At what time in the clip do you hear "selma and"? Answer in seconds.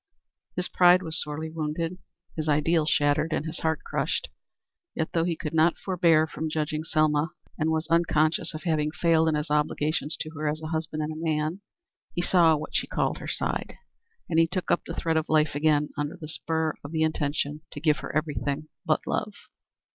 6.83-7.69